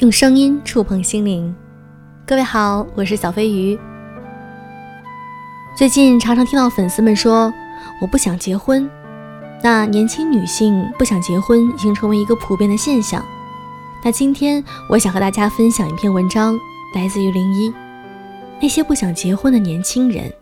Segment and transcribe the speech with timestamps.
[0.00, 1.52] 用声音触碰心灵。
[2.24, 3.76] 各位好，我是小飞鱼。
[5.76, 7.52] 最近常常听到粉丝们说
[8.00, 8.88] 我不想结婚，
[9.60, 13.24] 那年轻女性不想结婚已经成为一个普遍的现象。
[14.04, 16.56] 那今天我想和大家分享一篇文章，
[16.94, 17.74] 来自于零一，
[18.62, 20.32] 那些不想结婚的年轻人。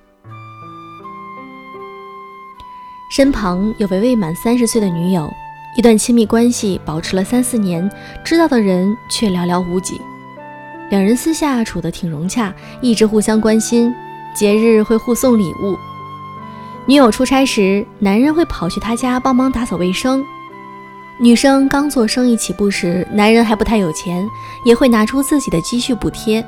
[3.11, 5.33] 身旁有位未满三十岁的女友，
[5.77, 7.89] 一段亲密关系保持了三四年，
[8.25, 10.01] 知道的人却寥寥无几。
[10.89, 13.95] 两人私下处得挺融洽，一直互相关心，
[14.35, 15.77] 节日会互送礼物。
[16.87, 20.25] 女友出差时，男人会跑去她家帮忙打扫卫生。
[21.21, 24.27] 女生刚做生意起步时，男人还不太有钱，
[24.65, 26.43] 也会拿出自己的积蓄补贴。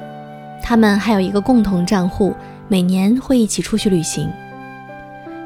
[0.62, 2.34] 他们还有一个共同账户，
[2.66, 4.30] 每年会一起出去旅行。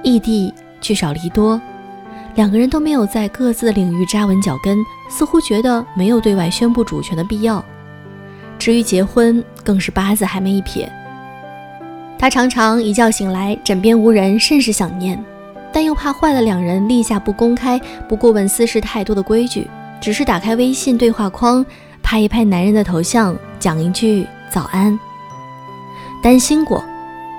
[0.04, 0.54] 异地。
[0.82, 1.60] 聚少离多，
[2.34, 4.78] 两个人都没有在各自的领域扎稳脚跟，
[5.10, 7.62] 似乎觉得没有对外宣布主权的必要。
[8.58, 10.90] 至于结婚，更是八字还没一撇。
[12.18, 15.22] 他常常一觉醒来，枕边无人，甚是想念，
[15.72, 19.68] 但又怕坏了两人立下不公开、不过问私事太多的规矩，
[20.00, 21.66] 只是打开微信对话框，
[22.02, 24.98] 拍一拍男人的头像，讲一句早安。
[26.22, 26.82] 担心过，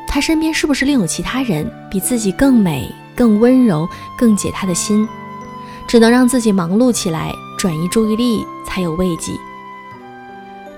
[0.08, 2.94] 他身边是不是另有其他人比自己更美？
[3.16, 5.08] 更温柔，更解他的心，
[5.88, 9.31] 只能让自己忙碌起来，转移注意力，才有慰藉。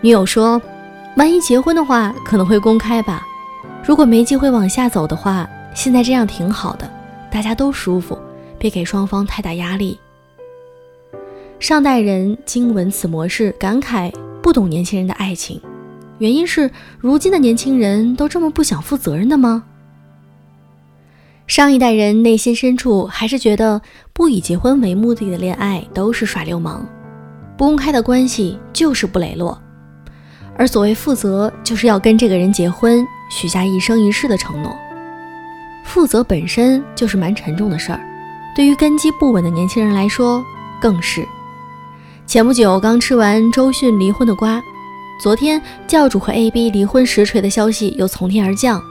[0.01, 0.61] 女友说
[1.17, 3.25] ：“万一结婚的话，可能会公开吧。
[3.83, 6.91] 如果没机会往下走的话，现在这样挺好的，
[7.31, 8.17] 大家都舒服，
[8.57, 9.99] 别给双方太大压力。”
[11.59, 15.59] 上代人经闻此模式，感慨不懂年轻人的爱情。
[16.19, 19.63] 原因是，如今的年轻人都这么不想负责任的吗？
[21.55, 26.81] 上一代人内心深处还是觉得不以结婚为目的的恋爱都是耍流氓，
[27.57, 29.57] 不公开的关系就是不磊落，
[30.57, 34.75] 而所谓负责就是要跟这个人结婚，许下一生一世的承诺。
[35.85, 38.01] 负责本身就是蛮沉重的事儿，
[38.53, 40.43] 对于根基不稳的年轻人来说
[40.81, 41.25] 更是。
[42.25, 44.61] 前不久刚吃完周迅离婚的瓜，
[45.23, 48.83] 昨天教主和 AB 离婚实锤的消息又从天而降。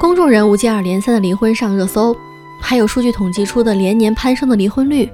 [0.00, 2.16] 公众人物接二连三的离婚上热搜，
[2.58, 5.06] 还有数据统计出的连年攀升的离婚率。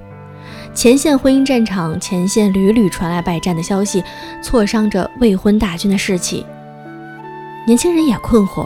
[0.73, 4.01] 前线婚姻战场前线屡屡传来败战的消息，
[4.41, 6.45] 挫伤着未婚大军的士气。
[7.65, 8.65] 年轻人也困惑，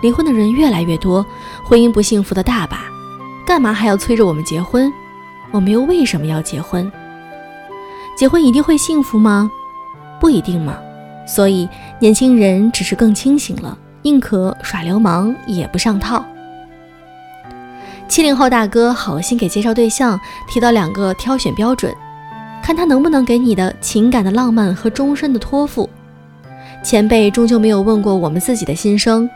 [0.00, 1.26] 离婚的人越来越多，
[1.64, 2.84] 婚姻不幸福的大把，
[3.44, 4.88] 干嘛还要催着我们结婚？
[5.50, 6.88] 我们又为什么要结婚？
[8.16, 9.50] 结婚一定会幸福吗？
[10.20, 10.78] 不一定嘛。
[11.26, 11.68] 所以
[11.98, 13.76] 年轻人只是更清醒了。
[14.08, 16.24] 宁可耍流氓也不上套。
[18.08, 21.94] 七零后大哥好心给介绍对象提到两个挑选标准，
[22.62, 25.90] 看他能不能给你的情感的浪漫和终身的托付。
[26.82, 29.28] 前辈终究没有问过我们自己的心声，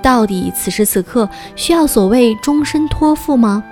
[0.00, 3.64] 到底此时此刻需要所谓终身托付吗？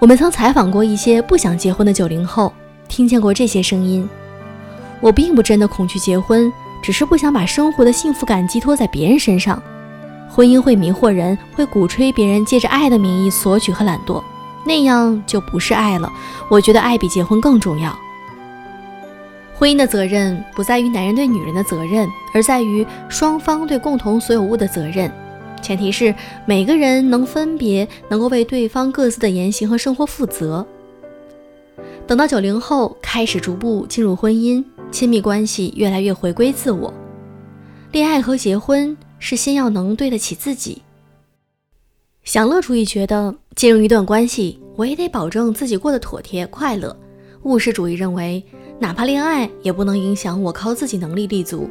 [0.00, 2.52] 我们曾采访过一些不想结婚的九零后，
[2.88, 4.06] 听见过这些声音：
[5.00, 6.52] 我并不真的恐惧结婚。
[6.82, 9.62] 只是不想把生活的幸福感寄托在别人身上，
[10.28, 14.22] 婚姻会迷惑人，会鼓吹别人借着爱的名义索取和懒惰，
[14.66, 16.12] 那样就不是爱了。
[16.50, 17.96] 我觉得爱比结婚更重要。
[19.54, 25.10] 婚姻的责任不在于男人对女人的责任，而在于双方对共同所有物的责任。
[25.60, 26.12] 前提是
[26.44, 30.66] 每个人能分别能够为对方各自的言行和生活负责。
[32.08, 34.64] 等到九零后开始逐步进入婚姻。
[34.92, 36.92] 亲密关系越来越回归自我，
[37.92, 40.82] 恋爱和结婚是先要能对得起自己。
[42.24, 46.94] 享乐主义觉得进入一段关系，我也得保证自己过得妥帖快乐。
[47.44, 48.44] 务实主义认为，
[48.78, 51.68] 哪怕恋爱也不能影响我靠自己能力立足。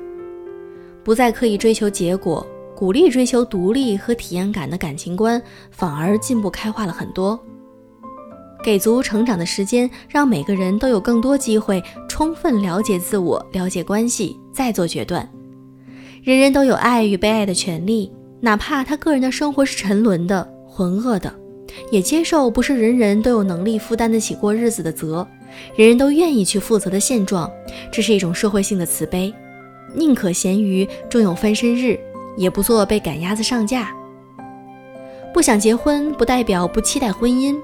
[1.04, 2.46] 不再刻意追求结果，
[2.76, 5.40] 鼓励追求独立和体验感的感情观，
[5.70, 7.40] 反而进步开化了很多。
[8.64, 15.28] 给足成长的时间，让每个人都有更多机会充分了解自我、了解关系，再做决断。
[16.24, 21.34] 人人都有爱与被爱的权利，哪怕他个人的生活是沉沦的、浑噩的，
[21.90, 25.28] 也接受不是人人都有能力负担得起过日子的责，
[25.76, 27.52] 人人都愿意去负责的现状。
[27.92, 29.34] 这是一种社会性的慈悲，
[29.96, 32.00] 宁可咸鱼终有翻身日，
[32.38, 33.92] 也不做被赶鸭子上架。
[35.34, 37.56] 不想结婚，不代表不期待婚姻。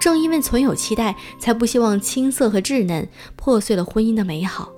[0.00, 4.72] 正因为存有期待，才不希望青涩和稚嫩破碎了婚姻的美好。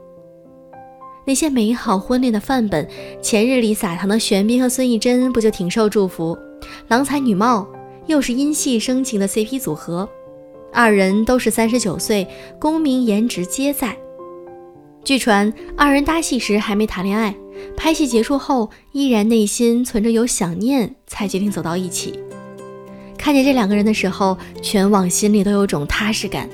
[1.27, 2.89] 那些美好婚恋的范本，
[3.23, 6.37] 前日里撒糖的玄彬和孙艺珍不就挺受祝福？
[6.89, 7.69] 郎才女貌，
[8.07, 10.09] 又是因戏生情的 CP 组合，
[10.73, 12.27] 二人都是三十九岁，
[12.59, 13.97] 功名颜值皆在。
[15.05, 17.35] 据传，二人搭戏时还没谈恋爱，
[17.77, 22.19] 拍戏结束后依然内心存着有想念，才决定走到一起。
[23.21, 26.49] 看见这两个人的时候，全网心里都有种踏实感，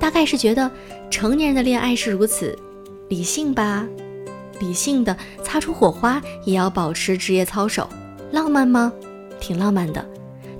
[0.00, 0.68] 大概是觉得
[1.08, 2.58] 成年人的恋爱是如此，
[3.08, 3.86] 理性吧？
[4.58, 7.88] 理性的擦出火花，也要保持职业操守。
[8.32, 8.92] 浪漫吗？
[9.38, 10.04] 挺浪漫的，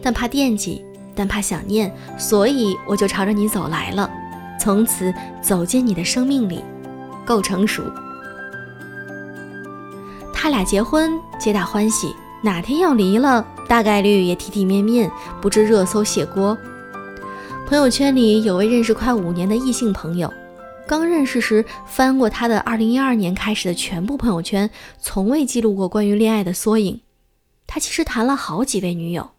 [0.00, 4.08] 但怕惦记，但怕想念，所以我就朝着你走来了，
[4.60, 5.12] 从此
[5.42, 6.62] 走进你的生命里。
[7.26, 7.82] 够成熟，
[10.32, 12.14] 他俩结婚皆大欢喜。
[12.40, 15.10] 哪天要离了，大概率也体体面面，
[15.40, 16.56] 不知热搜卸锅。
[17.66, 20.32] 朋友圈里有位认识快五年的异性朋友，
[20.86, 27.02] 刚认识时翻过他的2012年开始的全部朋友圈，从未记录过关于恋爱的缩影。
[27.66, 29.32] 他其实谈了好几位女友，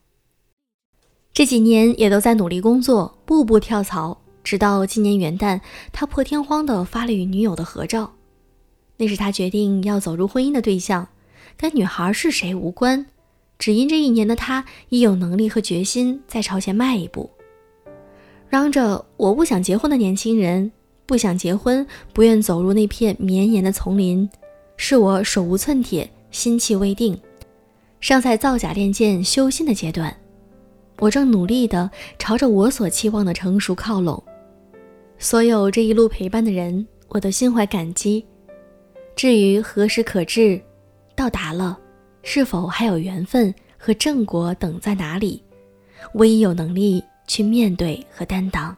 [1.34, 4.22] 这几年也都在努力工作，步步跳槽。
[4.44, 5.62] 直到今年元旦，
[5.92, 8.14] 他破天荒地发了与女友的合照，
[8.98, 11.08] 那是他决定要走入婚姻的对象，
[11.58, 13.08] 跟女孩是谁无关，
[13.60, 17.30] 只因这一年的他已有能力和决心再朝前迈一步。
[18.48, 20.72] 嚷着我不想结婚的年轻人，
[21.06, 24.28] 不想结婚，不愿走入那片绵延的丛林，
[24.78, 27.20] 是我手无寸铁，心气未定，
[28.00, 30.16] 尚在造假练剑修心的阶段，
[31.00, 34.24] 我正努力地朝着我所期望的成熟靠拢。
[35.18, 38.26] 所有这一路陪伴的人，我都心怀感激。
[39.18, 40.60] 至于何时可至，
[41.14, 41.78] 到达了，
[42.24, 45.42] 是否还有缘分和正果等在哪里，
[46.14, 48.76] 我已有能力去面对和担当。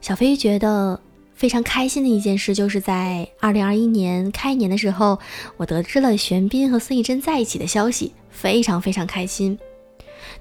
[0.00, 1.00] 小飞觉得
[1.34, 5.18] 非常开心的一件事，就是在二零二一年开年的时候，
[5.56, 9.58] 我得知了玄彬和孙艺珍在一起的消息，非常非常开心。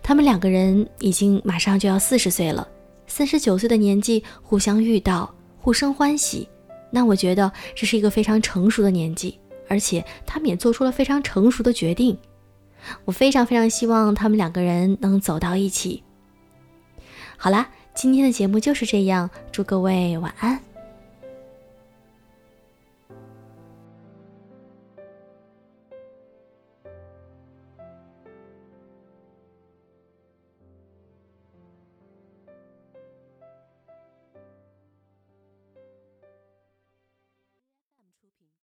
[0.01, 2.67] 他们两个人已经马上就要四十岁了。
[3.07, 6.47] 三十九岁的年纪互相遇到，互生欢喜，
[6.89, 12.17] 那我觉得这是一个非常成熟的年纪，而且他们也做出了非常成熟的决定。
[13.05, 16.03] 我非常非常希望他们两个人能走到一起。
[17.37, 20.59] 好啦，今天的节目就是这样，祝各位晚安。